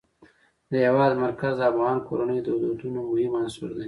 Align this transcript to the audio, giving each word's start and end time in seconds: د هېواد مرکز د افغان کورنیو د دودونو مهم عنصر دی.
د 0.69 0.71
هېواد 0.85 1.11
مرکز 1.25 1.53
د 1.57 1.61
افغان 1.71 1.97
کورنیو 2.07 2.45
د 2.45 2.49
دودونو 2.61 2.99
مهم 3.09 3.33
عنصر 3.41 3.69
دی. 3.75 3.79